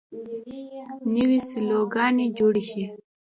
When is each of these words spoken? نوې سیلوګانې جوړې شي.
نوې 1.15 1.39
سیلوګانې 1.49 2.25
جوړې 2.37 2.63
شي. 2.69 2.83